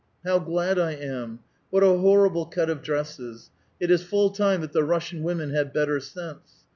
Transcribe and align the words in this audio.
IIow 0.25 0.43
glad 0.43 0.79
I 0.79 0.93
am! 0.93 1.41
What 1.69 1.83
a 1.83 1.97
horrible 1.99 2.47
cut 2.47 2.71
of 2.71 2.81
dresses. 2.81 3.51
It 3.79 3.91
is 3.91 4.01
full 4.01 4.31
time 4.31 4.61
that 4.61 4.71
the 4.73 4.83
Russian 4.83 5.21
women 5.21 5.51
had 5.53 5.73
better 5.73 5.99
sense. 5.99 6.63